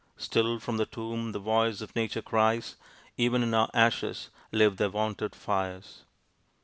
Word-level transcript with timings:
Still 0.17 0.57
from 0.57 0.77
the 0.77 0.87
tomb 0.87 1.31
the 1.31 1.37
voice 1.37 1.79
of 1.79 1.95
nature 1.95 2.23
cries; 2.23 2.75
Even 3.17 3.43
in 3.43 3.53
our 3.53 3.69
ashes 3.71 4.31
live 4.51 4.77
their 4.77 4.89
wonted 4.89 5.35
fires! 5.35 6.05